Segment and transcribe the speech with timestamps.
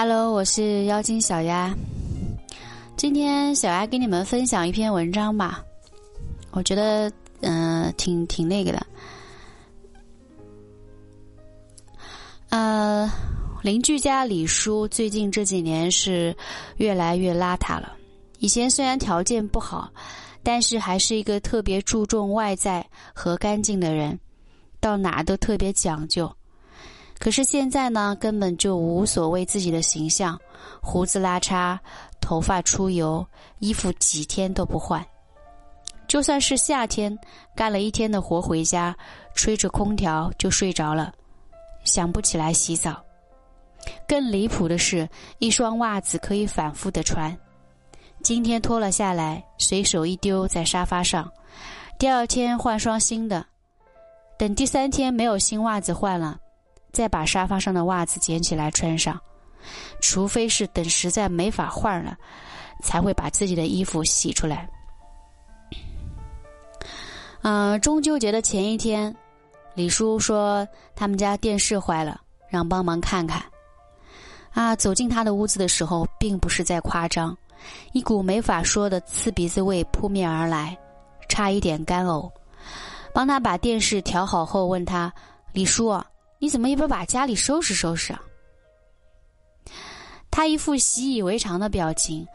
[0.00, 1.74] Hello，我是妖精小丫。
[2.96, 5.60] 今天小丫给你们分享一篇文章吧，
[6.52, 7.10] 我觉得
[7.40, 8.86] 嗯挺挺那个的。
[12.50, 13.10] 呃，
[13.60, 16.32] 邻居家李叔最近这几年是
[16.76, 17.96] 越来越邋遢了。
[18.38, 19.90] 以前虽然条件不好，
[20.44, 24.16] 但是还是一个特别注重外在和干净的人，
[24.78, 26.32] 到哪都特别讲究。
[27.18, 30.38] 可是现在呢，根本就无所谓自己的形象，
[30.80, 31.78] 胡子拉碴，
[32.20, 33.26] 头发出油，
[33.58, 35.04] 衣服几天都不换。
[36.06, 37.16] 就算是夏天，
[37.54, 38.96] 干了一天的活回家，
[39.34, 41.12] 吹着空调就睡着了，
[41.84, 43.02] 想不起来洗澡。
[44.06, 45.06] 更离谱的是，
[45.38, 47.36] 一双袜子可以反复的穿，
[48.22, 51.30] 今天脱了下来，随手一丢在沙发上，
[51.98, 53.44] 第二天换双新的，
[54.38, 56.38] 等第三天没有新袜子换了。
[56.98, 59.16] 再把沙发上的袜子捡起来穿上，
[60.00, 62.18] 除非是等实在没法换了，
[62.82, 64.68] 才会把自己的衣服洗出来。
[67.42, 69.14] 嗯，中秋节的前一天，
[69.74, 70.66] 李叔说
[70.96, 73.40] 他们家电视坏了，让帮忙看看。
[74.52, 77.36] 啊，走进他的屋子的时候，并不是在夸张，
[77.92, 80.76] 一股没法说的刺鼻子味扑面而来，
[81.28, 82.28] 差一点干呕。
[83.14, 85.12] 帮他把电视调好后，问他
[85.54, 85.96] ：“李叔。”
[86.38, 88.22] 你怎么也不把家里收拾收拾啊？
[90.30, 92.26] 他一副习以为常的表情，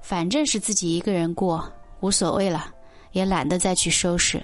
[0.00, 2.74] 反正是自己一个人过，无所谓了，
[3.12, 4.42] 也懒得再去收拾。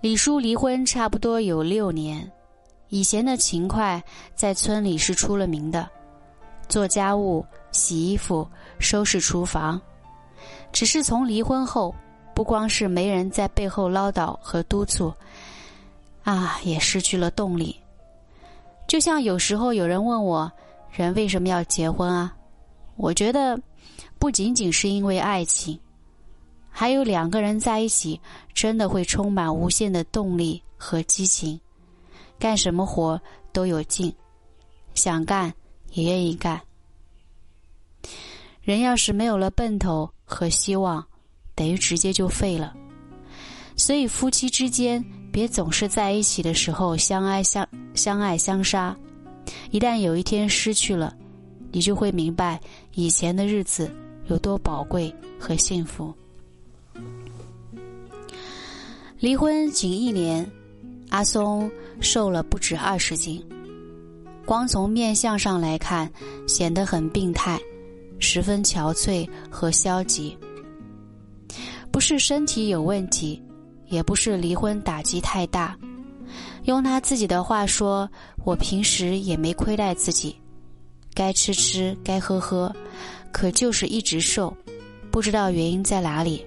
[0.00, 2.30] 李叔离婚差不多有六年，
[2.88, 4.02] 以前的勤快
[4.34, 5.88] 在村里是出了名的，
[6.68, 8.46] 做家务、洗衣服、
[8.78, 9.80] 收拾厨房。
[10.70, 11.94] 只是从离婚后，
[12.34, 15.12] 不光是没人在背后唠叨和督促。
[16.28, 17.74] 啊，也失去了动力。
[18.86, 20.52] 就像有时候有人问我，
[20.92, 22.36] 人为什么要结婚啊？
[22.96, 23.58] 我觉得，
[24.18, 25.80] 不仅仅是因为爱情，
[26.68, 28.20] 还有两个人在一起，
[28.52, 31.58] 真的会充满无限的动力和激情，
[32.38, 33.18] 干什么活
[33.50, 34.14] 都有劲，
[34.92, 35.50] 想干
[35.92, 36.60] 也愿意干。
[38.60, 41.02] 人要是没有了奔头和希望，
[41.54, 42.76] 等于直接就废了。
[43.78, 45.02] 所以夫妻之间。
[45.30, 48.96] 别总是在一起的时候相爱相相爱相杀，
[49.70, 51.14] 一旦有一天失去了，
[51.70, 52.58] 你就会明白
[52.94, 53.88] 以前的日子
[54.26, 56.12] 有多宝贵和幸福。
[59.20, 60.50] 离婚仅一年，
[61.10, 63.46] 阿松瘦了不止二十斤，
[64.44, 66.10] 光从面相上来看，
[66.48, 67.60] 显得很病态，
[68.18, 70.36] 十分憔悴和消极。
[71.92, 73.40] 不是身体有问题。
[73.88, 75.76] 也不是离婚打击太大，
[76.64, 78.08] 用他自己的话说
[78.44, 80.36] ：“我平时也没亏待自己，
[81.14, 82.74] 该吃吃，该喝喝，
[83.32, 84.54] 可就是一直瘦，
[85.10, 86.44] 不知道原因在哪里。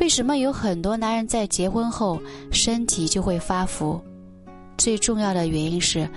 [0.00, 4.02] 为什么有很多男人在结婚后身体就会发福？
[4.76, 6.08] 最重要的原因是，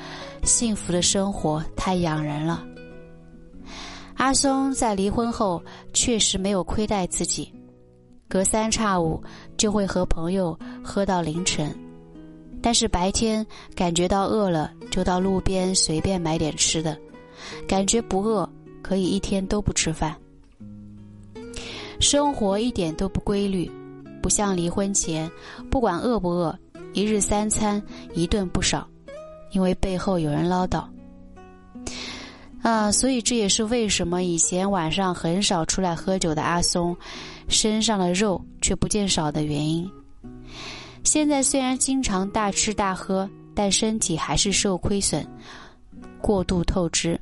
[0.44, 2.66] 幸福的生活太养人了。
[4.16, 5.62] 阿松在离婚后
[5.94, 7.52] 确实没有亏待自己。”
[8.28, 9.22] 隔三差五
[9.56, 11.74] 就会和朋友喝到凌晨，
[12.62, 16.98] 但是白天感觉到饿了就到路边随便买点吃的，
[17.68, 18.50] 感觉不饿
[18.82, 20.16] 可以一天都不吃饭。
[22.00, 23.72] 生活一点都不规律，
[24.22, 25.32] 不像离婚前，
[25.70, 26.58] 不管饿不饿，
[26.94, 27.82] 一日三餐
[28.14, 28.88] 一顿不少，
[29.52, 30.84] 因为背后有人唠叨。
[32.66, 36.98] 啊，所以这也是为什么以前晚上很少出来喝酒的阿松。
[37.48, 39.88] 身上的肉却不见少的原因。
[41.04, 45.24] 现在虽然经常大吃大喝，但身体还是受亏损，
[46.20, 47.22] 过度透支。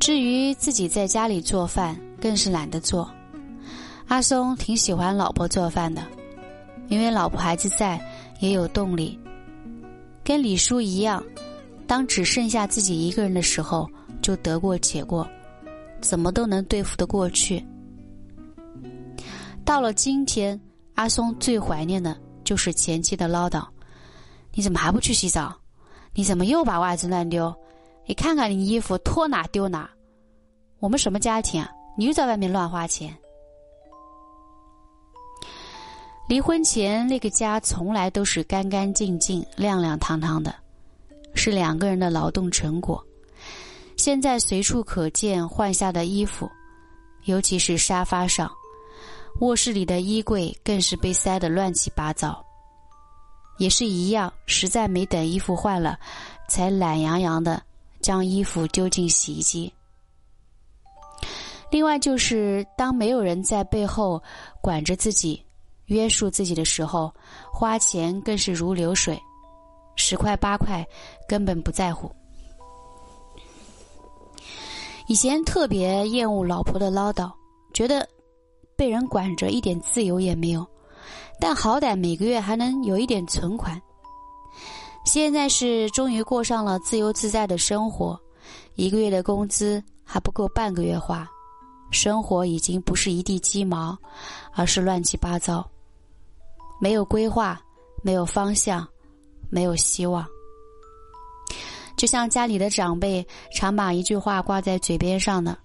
[0.00, 3.08] 至于自己在家里做饭，更是懒得做。
[4.08, 6.04] 阿松挺喜欢老婆做饭的，
[6.88, 8.04] 因为老婆孩子在，
[8.40, 9.16] 也有动力。
[10.24, 11.22] 跟李叔一样，
[11.86, 13.88] 当只剩下自己一个人的时候，
[14.20, 15.28] 就得过且过，
[16.00, 17.64] 怎么都能对付得过去。
[19.64, 20.60] 到了今天，
[20.94, 23.64] 阿松最怀念的就是前妻的唠叨
[24.54, 25.54] ：“你怎么还不去洗澡？
[26.12, 27.54] 你怎么又把袜子乱丢？
[28.06, 29.90] 你看看你衣服脱哪丢哪？
[30.78, 31.70] 我们什么家庭啊？
[31.96, 33.16] 你又在外面乱花钱。”
[36.28, 40.52] 离婚前那个家从来都是干干净净、亮亮堂堂的，
[41.36, 43.04] 是两个人的劳动成果。
[43.96, 46.50] 现在随处可见换下的衣服，
[47.24, 48.50] 尤其是沙发上。
[49.40, 52.42] 卧室里的衣柜更是被塞得乱七八糟。
[53.58, 55.98] 也是一样，实在没等衣服换了，
[56.48, 57.62] 才懒洋洋的
[58.00, 59.72] 将衣服丢进洗衣机。
[61.70, 64.22] 另外，就是当没有人在背后
[64.62, 65.42] 管着自己、
[65.86, 67.12] 约束自己的时候，
[67.52, 69.18] 花钱更是如流水，
[69.96, 70.86] 十块八块
[71.28, 72.10] 根本不在乎。
[75.08, 77.32] 以前特别厌恶老婆的唠叨，
[77.72, 78.08] 觉得
[78.76, 80.66] 被人管着一点自由也没有，
[81.40, 83.80] 但好歹每个月还能有一点存款。
[85.04, 88.20] 现在是终于过上了自由自在的生活，
[88.74, 91.28] 一个月的工资还不够半个月花。
[91.92, 93.96] 生活已经不是一地鸡毛，
[94.52, 95.64] 而是乱七八糟，
[96.80, 97.60] 没有规划，
[98.02, 98.86] 没有方向，
[99.50, 100.26] 没有希望。
[101.96, 105.56] 就像家里的长辈常把一句话挂在嘴边上的：“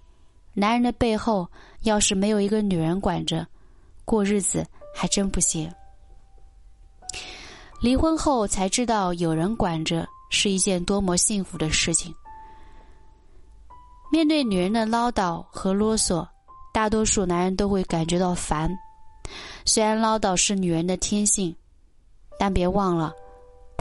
[0.54, 1.46] 男人的背后
[1.82, 3.46] 要是没有一个女人管着，
[4.04, 5.70] 过日子还真不行。”
[7.82, 12.14] 离婚后才知道，有人管着是一件多么幸福的事情。
[14.10, 16.26] 面对女人的唠叨和啰嗦，
[16.72, 18.70] 大多数男人都会感觉到烦。
[19.64, 21.54] 虽然唠叨是女人的天性，
[22.38, 23.12] 但别忘了，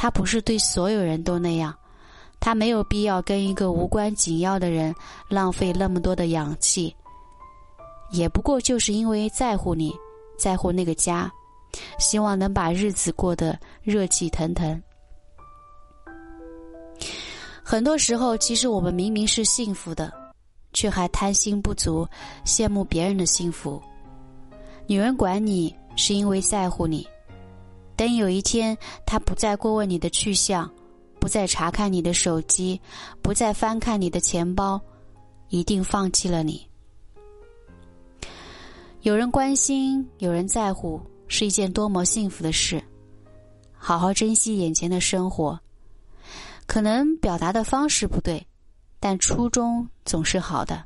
[0.02, 1.72] 他不是对所有人都那样。
[2.40, 4.96] 他没有必要跟一个无关紧要的人
[5.30, 6.96] 浪费那么多的氧气。
[8.10, 9.94] 也不过就是因为在乎你，
[10.40, 11.32] 在乎那个家，
[12.00, 14.82] 希望能把日子过得热气腾腾。
[17.62, 20.12] 很多时候，其实我们明明是幸福的。
[20.74, 22.08] 却还贪心不足，
[22.44, 23.80] 羡慕别人的幸福。
[24.88, 27.08] 女人管你是因为在乎你，
[28.02, 28.76] 等有一天
[29.06, 30.68] 他不再过问你的去向，
[31.20, 32.82] 不再查看你的手机，
[33.22, 34.82] 不再翻看你的钱包，
[35.50, 36.68] 一定放弃了你。
[39.02, 42.84] 有人关心，有人在乎，是一件多么幸福的事。
[43.78, 45.60] 好好珍惜眼前的生活，
[46.66, 48.44] 可能表达的方式不对。
[49.00, 50.84] 但初衷总是好的。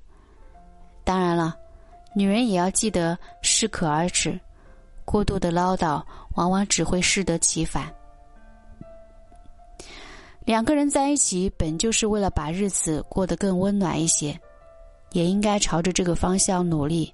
[1.05, 1.55] 当然了，
[2.13, 4.37] 女人也要记得适可而止，
[5.05, 6.03] 过度的唠叨
[6.33, 7.93] 往往只会适得其反。
[10.43, 14.37] 两个人在一起本就是为了把日子过得更温暖一些，
[15.11, 17.13] 也应该朝着这个方向努力。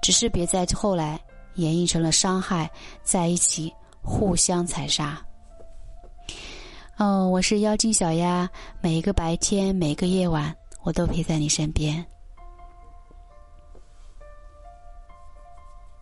[0.00, 1.20] 只是别在后来
[1.56, 2.70] 演绎成了伤害，
[3.02, 3.72] 在一起
[4.02, 5.20] 互相残杀。
[6.96, 8.48] 哦，我是妖精小丫，
[8.80, 12.04] 每一个白天，每一个夜晚，我都陪在你身边。